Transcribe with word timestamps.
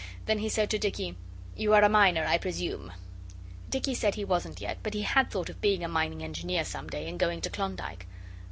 Then 0.25 0.39
he 0.39 0.49
said 0.49 0.71
to 0.71 0.79
Dicky 0.79 1.15
'You 1.55 1.73
are 1.75 1.83
a 1.83 1.87
minor, 1.87 2.25
I 2.25 2.39
presume?' 2.39 2.91
Dicky 3.69 3.93
said 3.93 4.15
he 4.15 4.25
wasn't 4.25 4.59
yet, 4.59 4.79
but 4.81 4.95
he 4.95 5.03
had 5.03 5.29
thought 5.29 5.49
of 5.51 5.61
being 5.61 5.83
a 5.83 5.87
mining 5.87 6.23
engineer 6.23 6.65
some 6.65 6.87
day, 6.89 7.07
and 7.07 7.19
going 7.19 7.39
to 7.41 7.51
Klondike. 7.51 8.07